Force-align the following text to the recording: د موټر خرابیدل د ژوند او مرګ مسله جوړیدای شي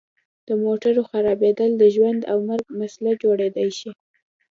د 0.47 0.49
موټر 0.63 0.93
خرابیدل 1.09 1.71
د 1.77 1.83
ژوند 1.95 2.21
او 2.31 2.37
مرګ 2.49 2.65
مسله 2.81 3.11
جوړیدای 3.23 3.69
شي 3.79 3.91